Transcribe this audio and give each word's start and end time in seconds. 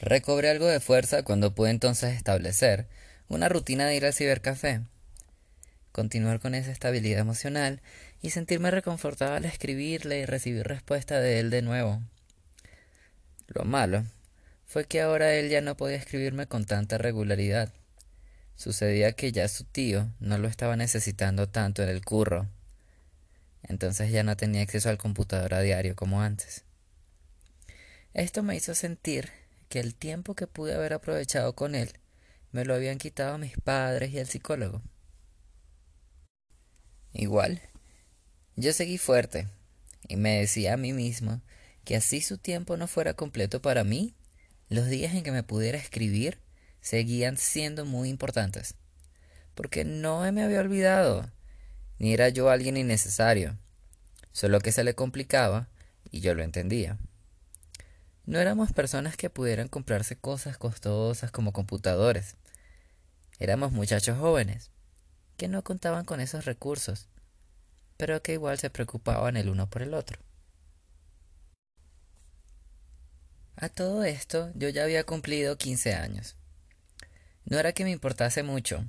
Recobré 0.00 0.50
algo 0.50 0.66
de 0.66 0.80
fuerza 0.80 1.22
cuando 1.22 1.54
pude 1.54 1.70
entonces 1.70 2.14
establecer 2.14 2.86
una 3.28 3.48
rutina 3.48 3.86
de 3.86 3.96
ir 3.96 4.04
al 4.04 4.12
cibercafé, 4.12 4.82
continuar 5.92 6.40
con 6.40 6.54
esa 6.54 6.72
estabilidad 6.72 7.20
emocional 7.20 7.80
y 8.20 8.30
sentirme 8.30 8.70
reconfortado 8.70 9.34
al 9.34 9.44
escribirle 9.44 10.18
y 10.18 10.24
recibir 10.24 10.66
respuesta 10.66 11.20
de 11.20 11.38
él 11.38 11.50
de 11.50 11.62
nuevo. 11.62 12.02
Lo 13.46 13.64
malo 13.64 14.04
fue 14.66 14.86
que 14.86 15.00
ahora 15.00 15.34
él 15.34 15.48
ya 15.50 15.60
no 15.60 15.76
podía 15.76 15.96
escribirme 15.96 16.46
con 16.46 16.64
tanta 16.64 16.98
regularidad. 16.98 17.72
Sucedía 18.56 19.12
que 19.12 19.30
ya 19.30 19.46
su 19.48 19.64
tío 19.64 20.12
no 20.20 20.38
lo 20.38 20.48
estaba 20.48 20.76
necesitando 20.76 21.48
tanto 21.48 21.82
en 21.82 21.88
el 21.88 22.04
curro. 22.04 22.48
Entonces 23.62 24.10
ya 24.10 24.22
no 24.22 24.36
tenía 24.36 24.62
acceso 24.62 24.90
al 24.90 24.98
computador 24.98 25.54
a 25.54 25.60
diario 25.60 25.94
como 25.94 26.20
antes. 26.22 26.64
Esto 28.12 28.42
me 28.42 28.56
hizo 28.56 28.74
sentir 28.74 29.30
que 29.74 29.80
el 29.80 29.96
tiempo 29.96 30.36
que 30.36 30.46
pude 30.46 30.72
haber 30.72 30.92
aprovechado 30.92 31.56
con 31.56 31.74
él 31.74 31.90
me 32.52 32.64
lo 32.64 32.76
habían 32.76 32.96
quitado 32.96 33.38
mis 33.38 33.56
padres 33.56 34.12
y 34.12 34.20
el 34.20 34.28
psicólogo. 34.28 34.82
Igual, 37.12 37.60
yo 38.54 38.72
seguí 38.72 38.98
fuerte 38.98 39.48
y 40.06 40.14
me 40.14 40.38
decía 40.38 40.74
a 40.74 40.76
mí 40.76 40.92
mismo 40.92 41.42
que 41.84 41.96
así 41.96 42.20
su 42.20 42.38
tiempo 42.38 42.76
no 42.76 42.86
fuera 42.86 43.14
completo 43.14 43.60
para 43.60 43.82
mí, 43.82 44.14
los 44.68 44.86
días 44.86 45.12
en 45.12 45.24
que 45.24 45.32
me 45.32 45.42
pudiera 45.42 45.76
escribir 45.76 46.38
seguían 46.80 47.36
siendo 47.36 47.84
muy 47.84 48.10
importantes. 48.10 48.76
Porque 49.56 49.84
no 49.84 50.20
me 50.30 50.44
había 50.44 50.60
olvidado, 50.60 51.32
ni 51.98 52.14
era 52.14 52.28
yo 52.28 52.48
alguien 52.48 52.76
innecesario, 52.76 53.58
solo 54.30 54.60
que 54.60 54.70
se 54.70 54.84
le 54.84 54.94
complicaba 54.94 55.68
y 56.12 56.20
yo 56.20 56.32
lo 56.36 56.44
entendía. 56.44 56.96
No 58.26 58.38
éramos 58.38 58.72
personas 58.72 59.16
que 59.16 59.28
pudieran 59.28 59.68
comprarse 59.68 60.16
cosas 60.16 60.56
costosas 60.56 61.30
como 61.30 61.52
computadores. 61.52 62.36
Éramos 63.38 63.72
muchachos 63.72 64.18
jóvenes, 64.18 64.70
que 65.36 65.48
no 65.48 65.62
contaban 65.62 66.06
con 66.06 66.20
esos 66.20 66.46
recursos, 66.46 67.08
pero 67.98 68.22
que 68.22 68.32
igual 68.32 68.58
se 68.58 68.70
preocupaban 68.70 69.36
el 69.36 69.50
uno 69.50 69.68
por 69.68 69.82
el 69.82 69.92
otro. 69.92 70.20
A 73.56 73.68
todo 73.68 74.04
esto 74.04 74.50
yo 74.54 74.70
ya 74.70 74.84
había 74.84 75.04
cumplido 75.04 75.58
15 75.58 75.94
años. 75.94 76.36
No 77.44 77.58
era 77.58 77.72
que 77.72 77.84
me 77.84 77.90
importase 77.90 78.42
mucho, 78.42 78.86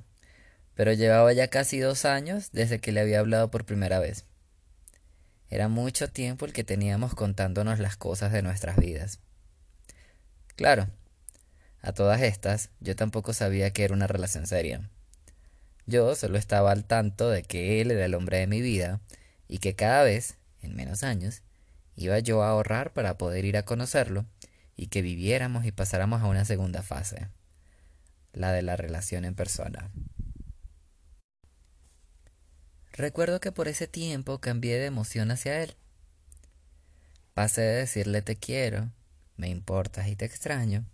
pero 0.74 0.94
llevaba 0.94 1.32
ya 1.34 1.48
casi 1.48 1.78
dos 1.78 2.06
años 2.06 2.52
desde 2.52 2.80
que 2.80 2.90
le 2.90 3.00
había 3.00 3.20
hablado 3.20 3.50
por 3.50 3.66
primera 3.66 3.98
vez. 3.98 4.24
Era 5.48 5.68
mucho 5.68 6.08
tiempo 6.08 6.44
el 6.44 6.52
que 6.52 6.64
teníamos 6.64 7.14
contándonos 7.14 7.78
las 7.78 7.96
cosas 7.96 8.32
de 8.32 8.42
nuestras 8.42 8.76
vidas. 8.76 9.20
Claro, 10.56 10.88
a 11.82 11.92
todas 11.92 12.20
estas 12.22 12.70
yo 12.80 12.96
tampoco 12.96 13.32
sabía 13.32 13.72
que 13.72 13.84
era 13.84 13.94
una 13.94 14.06
relación 14.06 14.46
seria. 14.46 14.90
Yo 15.86 16.16
solo 16.16 16.36
estaba 16.36 16.72
al 16.72 16.84
tanto 16.84 17.30
de 17.30 17.44
que 17.44 17.80
él 17.80 17.92
era 17.92 18.04
el 18.04 18.14
hombre 18.14 18.38
de 18.38 18.48
mi 18.48 18.60
vida 18.60 19.00
y 19.46 19.58
que 19.58 19.76
cada 19.76 20.02
vez, 20.02 20.36
en 20.62 20.74
menos 20.74 21.04
años, 21.04 21.42
iba 21.94 22.18
yo 22.18 22.42
a 22.42 22.50
ahorrar 22.50 22.92
para 22.92 23.16
poder 23.18 23.44
ir 23.44 23.56
a 23.56 23.64
conocerlo 23.64 24.26
y 24.76 24.88
que 24.88 25.00
viviéramos 25.00 25.64
y 25.64 25.70
pasáramos 25.70 26.22
a 26.22 26.26
una 26.26 26.44
segunda 26.44 26.82
fase, 26.82 27.28
la 28.32 28.50
de 28.50 28.62
la 28.62 28.76
relación 28.76 29.24
en 29.24 29.36
persona. 29.36 29.90
Recuerdo 32.96 33.40
que 33.40 33.52
por 33.52 33.68
ese 33.68 33.86
tiempo 33.86 34.40
cambié 34.40 34.78
de 34.78 34.86
emoción 34.86 35.30
hacia 35.30 35.62
él. 35.62 35.74
Pasé 37.34 37.60
de 37.60 37.76
decirle 37.76 38.22
te 38.22 38.36
quiero 38.36 38.90
me 39.36 39.48
importas 39.48 40.08
y 40.08 40.16
te 40.16 40.24
extraño, 40.24 40.84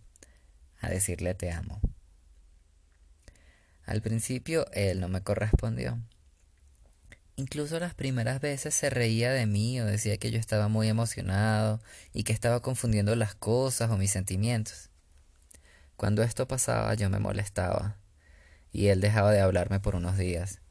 a 0.80 0.89
decirle 0.89 1.34
te 1.34 1.53
amo. 1.53 1.80
Al 3.84 4.03
principio 4.03 4.67
él 4.73 5.00
no 5.00 5.08
me 5.08 5.23
correspondió. 5.23 6.00
Incluso 7.36 7.79
las 7.80 7.95
primeras 7.95 8.41
veces 8.41 8.74
se 8.74 8.91
reía 8.91 9.33
de 9.33 9.46
mí 9.46 9.80
o 9.80 9.86
decía 9.86 10.18
que 10.18 10.30
yo 10.30 10.39
estaba 10.39 10.68
muy 10.68 10.89
emocionado 10.89 11.80
y 12.12 12.24
que 12.24 12.33
estaba 12.33 12.61
confundiendo 12.61 13.17
las 13.17 13.35
cosas 13.35 13.91
o 13.91 13.96
mis 13.96 14.11
sentimientos. 14.11 14.91
Cuando 15.96 16.23
esto 16.23 16.46
pasaba 16.46 16.95
yo 16.95 17.08
me 17.11 17.18
molestaba 17.18 17.96
y 18.73 18.89
él 18.89 19.01
dejaba 19.01 19.33
de 19.33 19.41
hablarme 19.41 19.80
por 19.80 19.95
unos 19.95 20.18
días. 20.18 20.61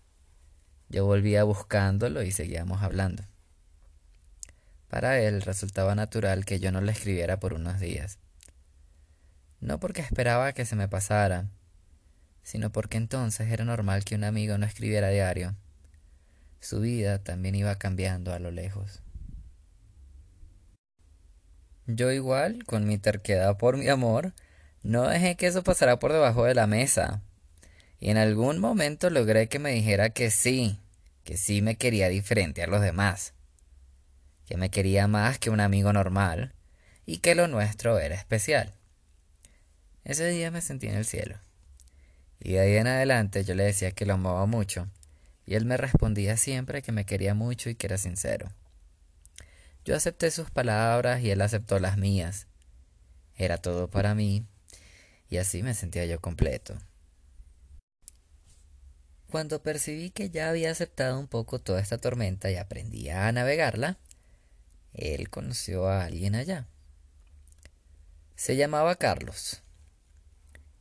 Yo 0.92 1.06
volvía 1.06 1.46
buscándolo 1.46 2.22
y 2.22 2.34
seguíamos 2.34 2.82
hablando. 2.84 3.24
Para 4.90 5.22
él 5.22 5.42
resultaba 5.42 5.96
natural 5.96 6.44
que 6.44 6.60
yo 6.60 6.74
no 6.74 6.82
le 6.82 6.92
escribiera 6.92 7.40
por 7.40 7.54
unos 7.54 7.80
días. 7.80 8.20
No 9.62 9.80
porque 9.80 10.02
esperaba 10.02 10.52
que 10.52 10.66
se 10.66 10.76
me 10.76 10.90
pasara, 10.90 11.48
sino 12.44 12.74
porque 12.74 12.98
entonces 12.98 13.50
era 13.50 13.64
normal 13.64 14.04
que 14.04 14.16
un 14.16 14.26
amigo 14.26 14.58
no 14.58 14.66
escribiera 14.66 15.08
diario. 15.08 15.56
Su 16.60 16.82
vida 16.82 17.20
también 17.20 17.56
iba 17.56 17.74
cambiando 17.76 18.34
a 18.34 18.40
lo 18.40 18.52
lejos. 18.52 19.02
Yo 21.88 22.12
igual, 22.12 22.66
con 22.66 22.86
mi 22.86 22.98
terquedad 22.98 23.58
por 23.58 23.78
mi 23.78 23.88
amor, 23.88 24.34
no 24.84 25.08
dejé 25.08 25.38
que 25.38 25.48
eso 25.48 25.64
pasara 25.64 26.00
por 26.00 26.12
debajo 26.12 26.44
de 26.44 26.54
la 26.54 26.68
mesa. 26.68 27.22
Y 28.02 28.10
en 28.10 28.18
algún 28.18 28.60
momento 28.60 29.10
logré 29.10 29.48
que 29.48 29.60
me 29.60 29.72
dijera 29.72 30.10
que 30.10 30.30
sí, 30.30 30.78
que 31.24 31.38
sí 31.38 31.62
me 31.62 31.78
quería 31.78 32.10
diferente 32.10 32.62
a 32.62 32.68
los 32.68 32.82
demás 32.82 33.34
que 34.52 34.58
me 34.58 34.70
quería 34.70 35.08
más 35.08 35.40
que 35.40 35.50
un 35.50 35.62
amigo 35.62 35.94
normal 35.94 36.54
y 37.06 37.20
que 37.20 37.36
lo 37.36 37.48
nuestro 37.48 38.00
era 38.00 38.16
especial. 38.16 38.74
Ese 40.04 40.28
día 40.28 40.52
me 40.52 40.60
sentí 40.60 40.88
en 40.88 40.96
el 40.96 41.06
cielo. 41.06 41.40
Y 42.38 42.52
de 42.52 42.60
ahí 42.60 42.76
en 42.76 42.88
adelante 42.88 43.46
yo 43.46 43.56
le 43.56 43.64
decía 43.64 43.92
que 43.92 44.06
lo 44.06 44.16
amaba 44.16 44.46
mucho, 44.48 44.90
y 45.46 45.56
él 45.56 45.64
me 45.64 45.78
respondía 45.78 46.36
siempre 46.36 46.82
que 46.82 46.92
me 46.92 47.06
quería 47.06 47.34
mucho 47.34 47.70
y 47.70 47.76
que 47.76 47.88
era 47.88 47.98
sincero. 47.98 48.52
Yo 49.86 49.96
acepté 49.96 50.30
sus 50.32 50.52
palabras 50.52 51.22
y 51.22 51.32
él 51.32 51.40
aceptó 51.40 51.80
las 51.80 51.98
mías. 51.98 52.48
Era 53.38 53.58
todo 53.58 53.90
para 53.90 54.16
mí, 54.16 54.46
y 55.30 55.38
así 55.38 55.64
me 55.64 55.74
sentía 55.74 56.06
yo 56.06 56.20
completo. 56.20 56.78
Cuando 59.32 59.64
percibí 59.64 60.10
que 60.10 60.30
ya 60.30 60.50
había 60.50 60.72
aceptado 60.72 61.18
un 61.18 61.28
poco 61.28 61.58
toda 61.60 61.80
esta 61.80 61.98
tormenta 61.98 62.52
y 62.52 62.58
aprendía 62.58 63.30
a 63.30 63.32
navegarla, 63.32 63.98
él 64.94 65.30
conoció 65.30 65.88
a 65.88 66.04
alguien 66.04 66.36
allá. 66.36 66.68
Se 68.36 68.58
llamaba 68.58 68.98
Carlos. 68.98 69.62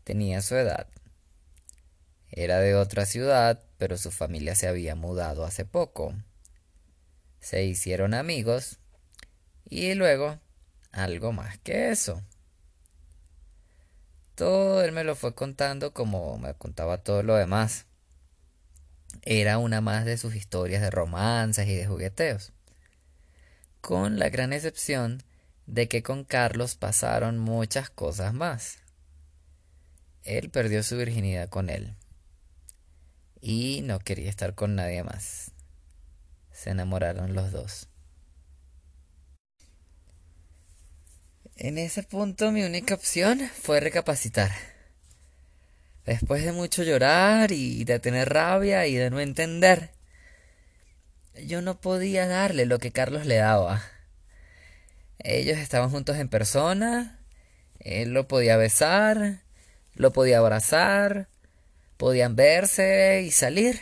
Tenía 0.03 0.43
su 0.43 0.56
edad. 0.56 0.89
Era 2.33 2.59
de 2.59 2.75
otra 2.75 3.06
ciudad, 3.06 3.62
pero 3.78 3.97
su 3.97 4.10
familia 4.10 4.56
se 4.56 4.66
había 4.66 4.97
mudado 4.97 5.44
hace 5.44 5.65
poco. 5.65 6.12
Se 7.39 7.62
hicieron 7.62 8.15
amigos 8.15 8.81
y 9.65 9.94
luego 9.94 10.41
algo 10.91 11.31
más 11.31 11.56
que 11.59 11.93
eso. 11.93 12.21
Todo 14.34 14.83
él 14.83 14.91
me 14.91 15.05
lo 15.05 15.15
fue 15.15 15.37
contando 15.37 15.94
como 15.94 16.37
me 16.37 16.53
contaba 16.55 16.99
todo 16.99 17.22
lo 17.22 17.37
demás. 17.37 17.87
Era 19.22 19.59
una 19.59 19.81
más 19.81 20.04
de 20.04 20.16
sus 20.16 20.34
historias 20.34 20.82
de 20.82 20.91
romances 20.91 21.69
y 21.69 21.75
de 21.75 21.87
jugueteos 21.87 22.53
con 23.81 24.19
la 24.19 24.28
gran 24.28 24.53
excepción 24.53 25.22
de 25.66 25.88
que 25.88 26.03
con 26.03 26.25
Carlos 26.25 26.75
pasaron 26.75 27.38
muchas 27.38 27.91
cosas 27.91 28.34
más. 28.34 28.78
Él 30.22 30.50
perdió 30.50 30.82
su 30.82 30.97
virginidad 30.97 31.48
con 31.48 31.71
él 31.71 31.94
y 33.41 33.81
no 33.82 33.98
quería 34.00 34.28
estar 34.28 34.54
con 34.54 34.75
nadie 34.75 35.03
más. 35.03 35.53
Se 36.53 36.71
enamoraron 36.71 37.34
los 37.34 37.53
dos. 37.53 37.88
En 41.56 41.78
ese 41.78 42.03
punto 42.03 42.53
mi 42.53 42.62
única 42.62 42.94
opción 42.94 43.41
fue 43.62 43.80
recapacitar. 43.80 44.51
Después 46.06 46.44
de 46.44 46.52
mucho 46.52 46.82
llorar 46.82 47.52
y 47.52 47.84
de 47.84 47.98
tener 47.98 48.28
rabia 48.28 48.86
y 48.86 48.94
de 48.94 49.10
no 49.10 49.20
entender, 49.20 49.91
yo 51.47 51.62
no 51.62 51.80
podía 51.80 52.26
darle 52.26 52.66
lo 52.66 52.78
que 52.78 52.92
Carlos 52.92 53.26
le 53.26 53.36
daba. 53.36 53.82
Ellos 55.18 55.58
estaban 55.58 55.91
juntos 55.91 56.16
en 56.16 56.28
persona, 56.28 57.18
él 57.78 58.12
lo 58.12 58.26
podía 58.26 58.56
besar, 58.56 59.42
lo 59.94 60.12
podía 60.12 60.38
abrazar, 60.38 61.28
podían 61.97 62.36
verse 62.36 63.22
y 63.26 63.30
salir. 63.30 63.80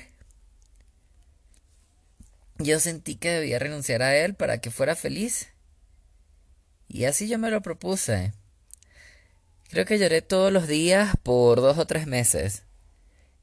Yo 2.59 2.81
sentí 2.81 3.15
que 3.15 3.31
debía 3.31 3.61
renunciar 3.61 4.03
a 4.03 4.17
él 4.17 4.35
para 4.35 4.61
que 4.61 4.73
fuera 4.73 4.97
feliz. 4.97 5.49
Y 6.89 7.05
así 7.05 7.29
yo 7.29 7.39
me 7.39 7.51
lo 7.51 7.63
propuse. 7.63 8.33
Creo 9.69 9.85
que 9.85 9.99
lloré 9.99 10.23
todos 10.23 10.51
los 10.51 10.67
días 10.67 11.15
por 11.23 11.61
dos 11.61 11.77
o 11.77 11.87
tres 11.87 12.07
meses. 12.07 12.63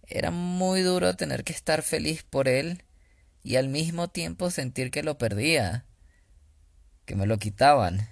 Era 0.07 0.31
muy 0.31 0.81
duro 0.81 1.15
tener 1.15 1.43
que 1.43 1.53
estar 1.53 1.83
feliz 1.83 2.23
por 2.23 2.47
él 2.47 2.83
y 3.43 3.57
al 3.57 3.69
mismo 3.69 4.07
tiempo 4.07 4.49
sentir 4.49 4.89
que 4.89 5.03
lo 5.03 5.19
perdía, 5.19 5.85
que 7.05 7.15
me 7.15 7.27
lo 7.27 7.37
quitaban, 7.37 8.09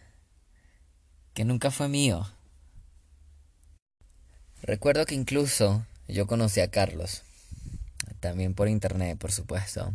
que 1.33 1.43
nunca 1.43 1.71
fue 1.71 1.87
mío. 1.87 2.31
Recuerdo 4.61 5.07
que 5.07 5.15
incluso 5.15 5.83
yo 6.07 6.27
conocí 6.27 6.61
a 6.61 6.69
Carlos, 6.69 7.23
también 8.19 8.53
por 8.53 8.69
internet, 8.69 9.17
por 9.17 9.31
supuesto. 9.31 9.91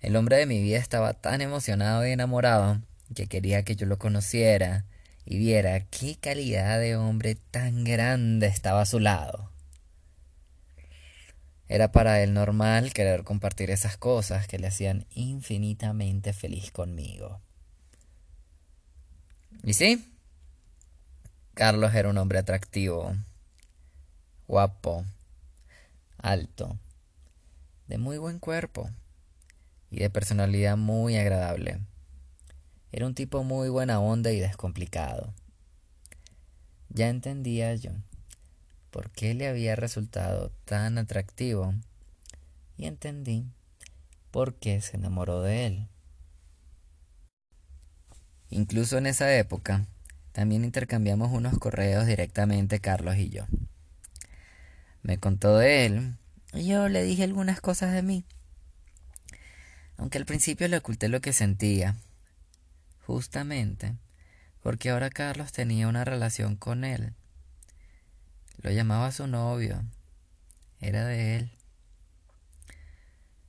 El 0.00 0.16
hombre 0.16 0.36
de 0.38 0.46
mi 0.46 0.62
vida 0.62 0.78
estaba 0.78 1.12
tan 1.12 1.42
emocionado 1.42 2.06
y 2.06 2.12
enamorado 2.12 2.80
que 3.14 3.26
quería 3.26 3.62
que 3.62 3.76
yo 3.76 3.86
lo 3.86 3.98
conociera 3.98 4.86
y 5.26 5.38
viera 5.38 5.80
qué 5.80 6.16
calidad 6.16 6.78
de 6.78 6.96
hombre 6.96 7.34
tan 7.34 7.84
grande 7.84 8.46
estaba 8.46 8.82
a 8.82 8.86
su 8.86 9.00
lado. 9.00 9.50
Era 11.68 11.90
para 11.90 12.22
él 12.22 12.32
normal 12.32 12.92
querer 12.92 13.24
compartir 13.24 13.72
esas 13.72 13.96
cosas 13.96 14.46
que 14.46 14.60
le 14.60 14.68
hacían 14.68 15.04
infinitamente 15.10 16.32
feliz 16.32 16.70
conmigo. 16.70 17.40
Y 19.64 19.74
sí, 19.74 20.16
Carlos 21.54 21.92
era 21.92 22.08
un 22.08 22.18
hombre 22.18 22.38
atractivo, 22.38 23.16
guapo, 24.46 25.04
alto, 26.18 26.78
de 27.88 27.98
muy 27.98 28.18
buen 28.18 28.38
cuerpo 28.38 28.88
y 29.90 29.98
de 29.98 30.10
personalidad 30.10 30.76
muy 30.76 31.16
agradable. 31.16 31.80
Era 32.96 33.04
un 33.04 33.14
tipo 33.14 33.44
muy 33.44 33.68
buena 33.68 34.00
onda 34.00 34.32
y 34.32 34.40
descomplicado. 34.40 35.34
Ya 36.88 37.10
entendía 37.10 37.74
yo 37.74 37.90
por 38.90 39.10
qué 39.10 39.34
le 39.34 39.48
había 39.48 39.76
resultado 39.76 40.50
tan 40.64 40.96
atractivo 40.96 41.74
y 42.78 42.86
entendí 42.86 43.44
por 44.30 44.54
qué 44.54 44.80
se 44.80 44.96
enamoró 44.96 45.42
de 45.42 45.66
él. 45.66 45.88
Incluso 48.48 48.96
en 48.96 49.04
esa 49.04 49.30
época, 49.36 49.86
también 50.32 50.64
intercambiamos 50.64 51.32
unos 51.32 51.58
correos 51.58 52.06
directamente 52.06 52.80
Carlos 52.80 53.18
y 53.18 53.28
yo. 53.28 53.44
Me 55.02 55.18
contó 55.18 55.58
de 55.58 55.84
él 55.84 56.14
y 56.54 56.68
yo 56.68 56.88
le 56.88 57.02
dije 57.02 57.24
algunas 57.24 57.60
cosas 57.60 57.92
de 57.92 58.00
mí. 58.00 58.24
Aunque 59.98 60.16
al 60.16 60.24
principio 60.24 60.66
le 60.68 60.78
oculté 60.78 61.10
lo 61.10 61.20
que 61.20 61.34
sentía, 61.34 61.96
justamente 63.06 63.94
porque 64.62 64.90
ahora 64.90 65.10
Carlos 65.10 65.52
tenía 65.52 65.88
una 65.88 66.04
relación 66.04 66.56
con 66.56 66.84
él 66.84 67.14
lo 68.66 68.70
llamaba 68.70 69.12
su 69.12 69.26
novio. 69.26 69.84
Era 70.80 71.04
de 71.04 71.36
él. 71.36 71.50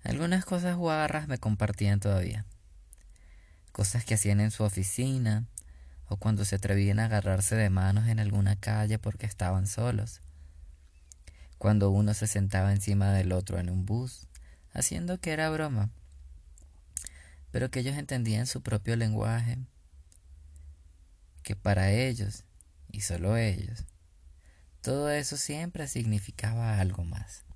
Algunas 0.04 0.46
cosas 0.46 0.76
guarras 0.76 1.28
me 1.28 1.38
compartían 1.38 2.00
todavía. 2.00 2.46
Cosas 3.72 4.06
que 4.06 4.14
hacían 4.14 4.40
en 4.40 4.52
su 4.52 4.64
oficina 4.64 5.46
o 6.08 6.18
cuando 6.18 6.46
se 6.46 6.56
atrevían 6.56 7.00
a 7.00 7.06
agarrarse 7.06 7.56
de 7.56 7.70
manos 7.70 8.08
en 8.08 8.20
alguna 8.20 8.56
calle 8.58 9.00
porque 9.00 9.26
estaban 9.26 9.68
solos. 9.68 10.22
Cuando 11.58 11.90
uno 11.90 12.14
se 12.14 12.28
sentaba 12.28 12.72
encima 12.72 13.12
del 13.12 13.32
otro 13.32 13.58
en 13.58 13.70
un 13.70 13.86
bus, 13.86 14.28
haciendo 14.72 15.20
que 15.20 15.32
era 15.32 15.50
broma, 15.50 15.90
pero 17.58 17.72
que 17.72 17.80
ellos 17.80 17.98
entendían 17.98 18.46
su 18.46 18.62
propio 18.62 18.96
lenguaje, 18.96 19.58
que 21.42 21.56
para 21.56 21.92
ellos, 21.92 22.44
y 22.92 23.02
solo 23.02 23.36
ellos, 23.36 23.84
todo 24.82 25.10
eso 25.10 25.38
siempre 25.38 25.88
significaba 25.88 26.80
algo 26.80 27.04
más. 27.04 27.47